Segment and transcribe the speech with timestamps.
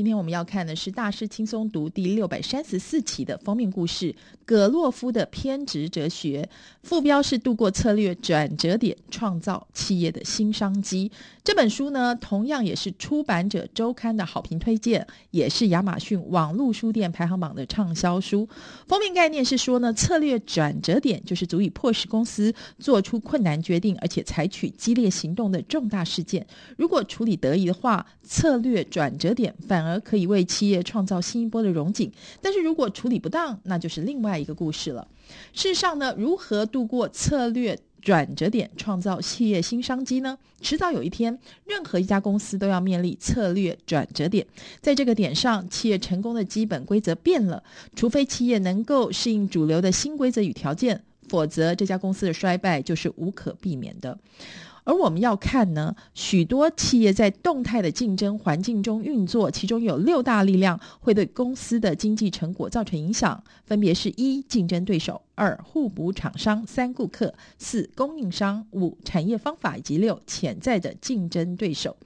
[0.00, 4.10] 今天我们要看的是《大师轻松读》第六百三十四期的封面故事
[4.46, 6.48] 《葛洛夫的偏执哲学》，
[6.82, 11.12] 副标是“度过策略转折点，创造企业的新商机”。
[11.44, 18.48] 这本书呢，同样也是出版者周刊的好评推荐，也是亚马逊网络书店排行榜的畅销书。
[18.86, 26.46] 封面概念是说呢，策略转折点就是足以迫使公司做出困难决定，而且采取激烈行动的重大事件。
[26.78, 32.10] 如果处理得宜的话，策略转折点反而而可以为企业创造新一波的荣景。
[32.40, 35.06] 但是如果处理不当，那就是另外一个故事了。
[35.52, 40.38] 事实上呢，如何度过策略转折点，创造企业新商机呢？
[40.60, 44.46] 迟早有一天，任何一家公司都要面临策略转折点。
[44.80, 47.62] 在这个点上，企业成功的基本规则变了，
[47.94, 54.18] 除非企业能够适应主流的新规则与条件，否则这家公司的衰败就是无可避免的。
[54.82, 71.96] 而我们要看呢，许多企业在动态的竞争环境中运作，其中有六大力量会对公司的经济成果造成影响，分别是：一、竞争对手；二、互补厂商；三、顾客；四、供应商；五、产业方法；以及六、潜在的竞争对手。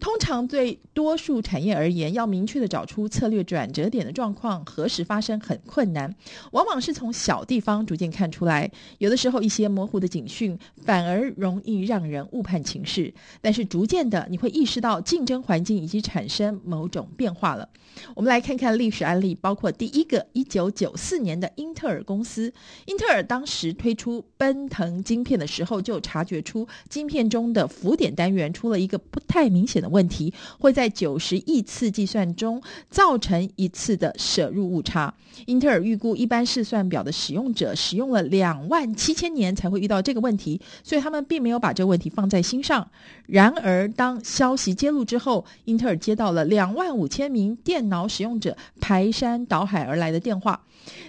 [0.00, 6.12] 通常对多数产业而言，要明确的找出策略转折点的状况何时发生很困难，
[6.52, 8.70] 往往是从小地方逐渐看出来。
[8.98, 13.12] 有的时候，一些模糊的警讯反而容易让人误判情势。
[13.42, 17.68] 但是逐渐的，你会意识到竞争环境已经产生某种变化了。
[18.14, 22.50] 我们来看看历史案例，包括第一个，一九九四年的英特尔公司。
[22.86, 35.12] 英特尔当时推出奔腾晶片的时候，就察觉出晶片中的浮点单元出了一个不太明显的问题会在九十亿次计算中造成一次的摄入误差。
[35.46, 42.86] 英特尔预估一般试算表的使用者使用了两万七千年才会遇到这个问题，所以他们并没有把这个问题放在心上。
[43.26, 50.60] 然而，当消息揭露之后，英特尔接到了两万五千名电脑使用者排山倒海而来的电话。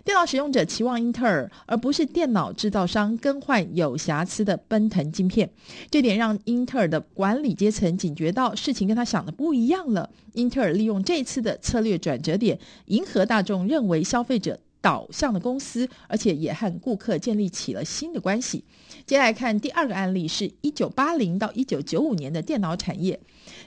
[0.03, 5.49] 电脑使用者期望英特尔而不是电脑制造商更换有瑕疵的奔腾晶片，
[5.89, 10.09] 这点让英特尔的管理阶层警觉到事情跟他想的不一样了。
[10.33, 18.63] 英特尔利用这次的策略转折点，迎合大众认为消费者导向的公司，而且也和顾客建立起了新的关系。
[19.05, 23.19] 接下来看第二个案例，是一九八零到一九九五年的电脑产业。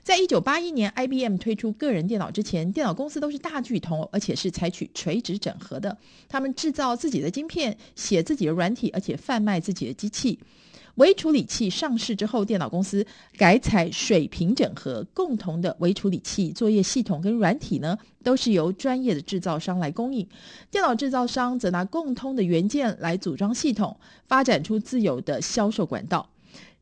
[0.03, 5.98] 在一九八一年，IBM 推出个人电脑之前，电脑公司都是大巨头，而且是采取垂直整合的。
[6.28, 10.38] 他们制造自己的晶片，写自己的软体，而且贩卖自己的机器。
[10.97, 13.05] 微处理器上市之后，电脑公司
[13.37, 20.27] 改采水平整合，共同的微处理器作业系统跟软体呢，都是由专业的制造商来供应。
[20.71, 23.97] 电脑制造商则拿共通的元件来组装系统，
[24.28, 26.28] 发展出自有的销售管道。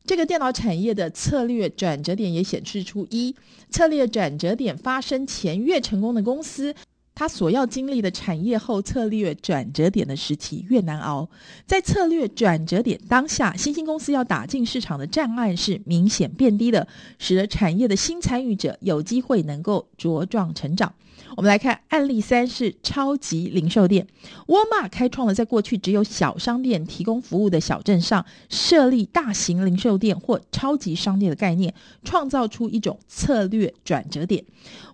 [0.05, 3.33] 这个电脑产业的策略转折点也显示出：一、
[3.69, 6.75] 策略转折点发生前越成功的公司，
[7.15, 11.29] 他所要经历的产业后策略转折点的时期越难熬，
[11.65, 16.87] 在策略转折点当下，新兴公司要打进市场的障碍是明显变低的，
[17.19, 20.93] 使得产业的新参与者有机会能够茁壮成长。
[21.35, 24.07] 我们来看案例三，是超级零售店。
[24.47, 31.73] 沃尔玛开创了在过去只有小商店提供服务的小镇上设立大型零售店或超级商店的概念，
[32.03, 34.43] 创造出一种策略转折点。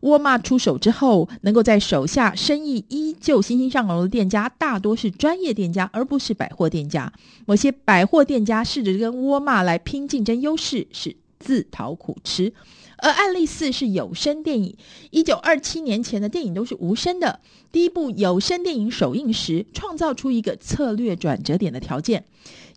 [0.01, 7.11] 沃尔玛出手之后，能够在手下生意依旧欣欣向荣的店家，大多是专业店家，而不是百货店家。
[7.45, 12.53] 某些百货店家试着跟沃尔玛来拼竞争优势，是自讨苦吃。
[13.01, 14.75] 而案例四是有声电影。
[15.11, 17.39] 一九二七年前的电影都是无声的。
[17.71, 22.25] 第一部有声电影首映时，创造出一个策略转折点的条件。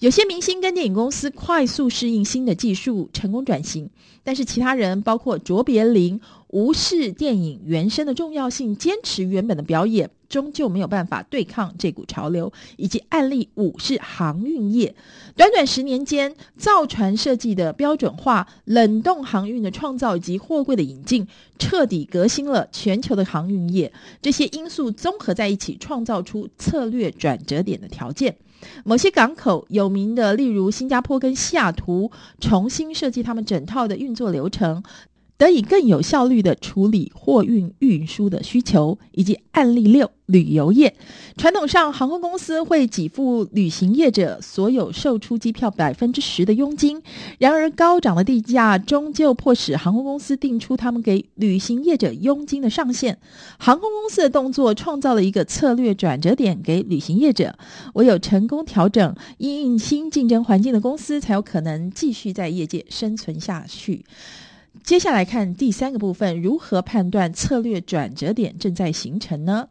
[0.01, 3.89] 有些明星跟电影公司快速适应新的技术，成功转型。
[4.25, 6.21] 但是其他人，包括卓别林，
[6.53, 10.09] 无视电影原声的重要性，坚持原本的表演。
[10.29, 14.95] 终究没有办法对抗这股潮流，以及案例五是航运业。
[15.37, 23.93] 短短十年间，造船设计的标准化、冷冻航运的创造以及货柜的引进，彻底革新了全球的航运业。
[24.23, 28.35] 这些因素综合在一起，创造出策略转折点的条件。
[28.85, 32.11] 某些港口有名的，例如新加坡跟西雅图，
[32.41, 34.83] 重新设计他们整套的运作流程。
[35.43, 40.95] 得以更有效率地处理货运运输的需求，以及案例六旅游业。
[41.37, 47.03] 传统上，航空公司会给付旅行业者所有售出机票百分之十的佣金。
[47.41, 53.19] 然而，高涨的地价终究迫使航空公司定出他们给旅行业者佣金的上限。
[53.59, 57.59] 航空公司的动作创造了一个策略转折点给旅行业者。
[57.95, 64.05] 唯有成功调整因应新竞争环境的公司，才有可能继续在业界生存下去。
[64.85, 69.69] 接下来看第三个部分，如何判断策略转折点正在形成呢？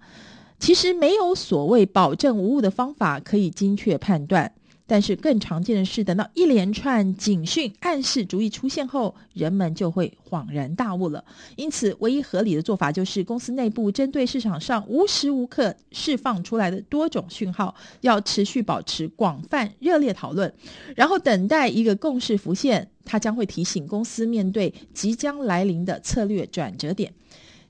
[0.58, 4.54] 其实没有所谓保证无误的方法可以精确判断。
[4.92, 11.24] 但是更常见的是，等到一连串警讯暗示逐一出现后，人们就会恍然大悟了。
[11.56, 20.54] 因此，唯一合理的做法就是公司内部针对市场上无时无刻释放出来的多种讯号，要持续保持广泛热烈讨论，
[20.94, 27.14] 然后等待一个共识浮现，它将会提醒公司面对即将来临的策略转折点。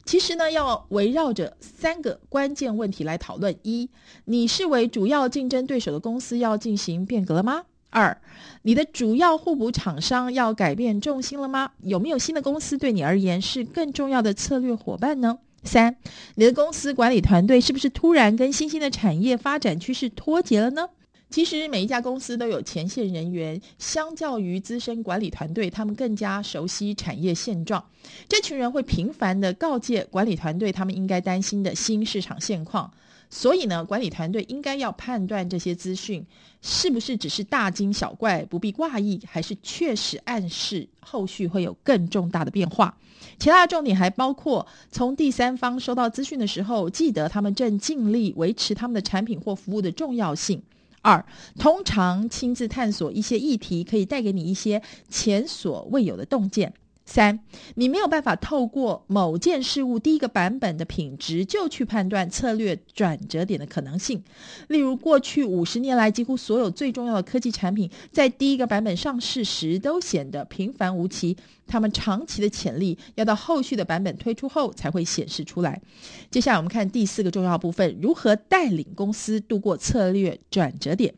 [0.04, 3.90] 其实呢，要围绕着三个关键问题来讨论：一，
[4.26, 7.64] 你视为主要竞争对手的公司要进行变革了吗？
[7.90, 8.22] 二，
[8.64, 11.72] 你的主要互补厂商要改变重心了吗？
[11.84, 15.40] 有没有新的公司对你而言是更重要的策略伙伴呢？
[15.64, 15.98] 三，
[16.36, 20.90] 你的公司管理团队是不是突然跟新兴的产业发展趋势脱节了呢？
[21.32, 27.84] 其实每一家公司都有前线人员，相较于资深管理团队，他们更加熟悉产业现状。
[28.28, 32.92] 这群人会频繁地告诫管理团队他们应该担心的新市场现况。
[33.30, 36.26] 所以呢，管理团队应该要判断这些资讯
[36.62, 42.98] 是不是只是大惊小怪，不必挂意，还是确实暗示后续会有更重大的变化。
[43.40, 50.62] 其他的重点还包括，从第三方收到资讯的时候，记得他们正尽力维持他们的产品或服务的重要性。
[51.02, 51.26] 二，
[51.58, 56.74] 通常亲自探索一些议题，可以带给你一些前所未有的洞见。
[57.12, 57.38] 三，
[57.76, 64.24] 你没有办法透过某件事物第一个版本的品质就去判断策略转折点的可能性。
[64.70, 71.36] 例如，过去五十年来，几乎所有最重要的科技产品在第一个版本上市时都显得平凡无奇，
[71.68, 75.82] 他们长期的潜力要到后续的版本推出后才会显示出来。
[76.30, 81.14] 接下来我们看第四个重要部分：如何带领公司度过策略转折点。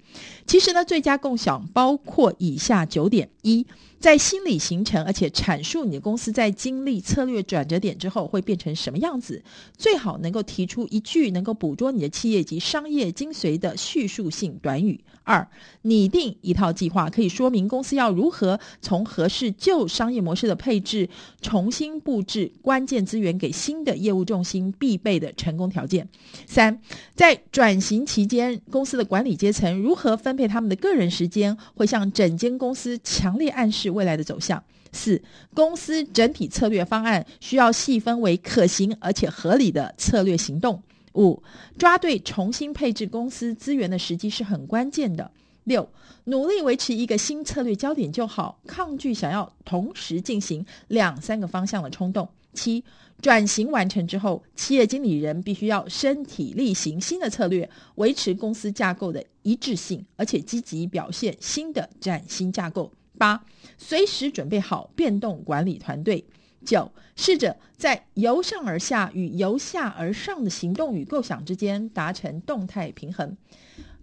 [0.47, 3.65] 其实呢，最佳共享包括以下九点：一。
[3.99, 9.41] 在心理形成，而且阐述你的公司在经历策略转折点之后会变成什么样子，
[9.77, 14.99] 最好能够提出一句能够捕捉你的企业及商业精髓的叙述性短语。
[15.23, 15.47] 二，
[15.83, 21.07] 拟定一套计划，可以说明公司要如何从合适旧商业模式的配置，
[21.41, 26.07] 重新布置关键资源给新的业务重心必备的成功条件。
[26.45, 26.81] 三，
[27.15, 34.61] 在转型期间，公司的管理阶层如何分配他们的个人时间，会向整间公司强烈暗示未来的走向。
[34.91, 35.19] 四、
[35.55, 40.79] 公司整体策略方案需要细分为可行而且合理的策略行动。
[41.15, 41.41] 五、
[41.77, 45.31] 抓对重新配置公司资源的时机是很关键的。
[45.65, 45.87] 六、
[46.25, 52.27] 努力维持一个新策略焦点就好，抗拒想要同时进行两三个方向的冲动。
[52.53, 52.83] 七、
[53.21, 62.91] 转型完成之后，企业经理人必须要身体力行新的策略，维持公司架构的一致性，而且积极表现新的崭新架构。
[63.17, 63.41] 八、
[63.77, 66.25] 随时准备好变动管理团队。
[66.65, 73.37] 九、试着在由上而下与由下而上的行动与构想之间达成动态平衡。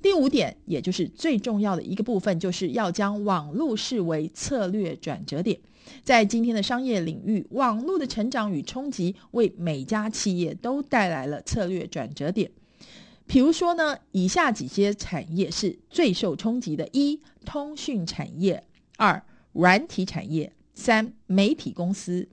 [0.03, 5.59] 第五点，也就是最重要的一个部分，就是要将网络视为策略转折点。
[6.05, 12.51] 在今天的商业领域，网络的成长与冲击为每家企业都带来了策略转折点。
[13.27, 18.63] 比如说呢，以下几些产业是最受冲击的：一、通讯产业。
[18.97, 19.23] 二、
[19.53, 22.29] 软体产业；三、媒体公司。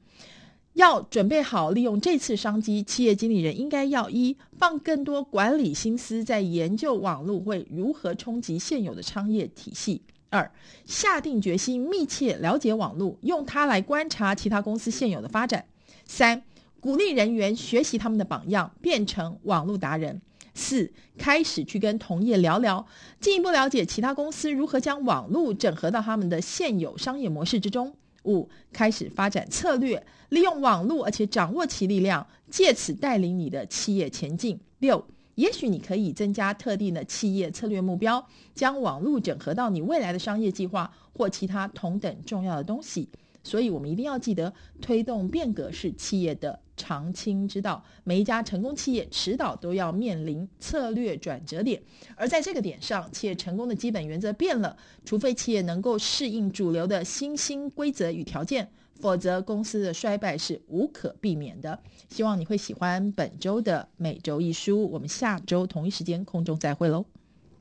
[0.74, 10.52] 要准备好利用这次商机，企业经理人应该要一、放更多管理心思在研究网络会如何冲击现有的商业体系；二、
[10.86, 15.64] 下定决心密切了解网络，用它来观察其他公司现有的发展；
[16.06, 16.44] 三、
[16.80, 20.22] 鼓励人员学习他们的榜样，变成网络达人。
[20.54, 22.86] 四、开始去跟同业聊聊，
[23.20, 27.96] 进一步了解其他公司如何将网络整合到他们的现有商业模式之中。
[28.28, 34.60] 五、开始发展策略，利用网络而且掌握其力量，借此带领你的企业前进。
[34.80, 35.04] 六、
[35.36, 43.08] 也许你可以增加特定的企业策略目标，将网络整合到你未来的商业计划或其他同等重要的东西。
[43.48, 47.82] 所以，我们一定要记得，推动变革是企业的长青之道。
[48.04, 51.82] 每一家成功企业迟早都要面临策略转折点，
[52.18, 54.76] 而在这个点上，企业成功的基本原则变了。
[55.06, 61.80] 除非企业能够适应主流的新兴规则与条件，否则公司的衰败是无可避免的。
[62.10, 64.92] 希望你会喜欢本周的每周一书。
[64.92, 67.06] 我们下周同一时间空中再会喽。